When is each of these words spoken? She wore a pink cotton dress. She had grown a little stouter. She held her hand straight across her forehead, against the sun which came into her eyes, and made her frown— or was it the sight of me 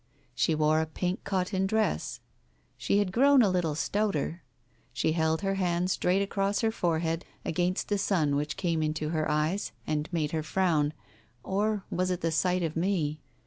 She 0.33 0.55
wore 0.55 0.81
a 0.81 0.87
pink 0.87 1.23
cotton 1.23 1.67
dress. 1.67 2.21
She 2.75 2.97
had 2.97 3.11
grown 3.11 3.43
a 3.43 3.51
little 3.51 3.75
stouter. 3.75 4.41
She 4.93 5.11
held 5.11 5.41
her 5.41 5.53
hand 5.53 5.91
straight 5.91 6.23
across 6.23 6.61
her 6.61 6.71
forehead, 6.71 7.23
against 7.45 7.87
the 7.87 7.99
sun 7.99 8.35
which 8.35 8.57
came 8.57 8.81
into 8.81 9.09
her 9.09 9.29
eyes, 9.29 9.71
and 9.85 10.09
made 10.11 10.31
her 10.31 10.41
frown— 10.41 10.93
or 11.43 11.83
was 11.91 12.09
it 12.09 12.21
the 12.21 12.31
sight 12.31 12.63
of 12.63 12.75
me 12.75 13.19